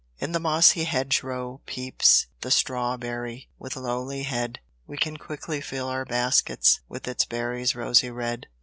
[0.17, 5.89] In the mossy hedge row peeps, The strawberry with lowly head; We can quickly fill
[5.89, 8.47] our baskets, With its berries rosy red.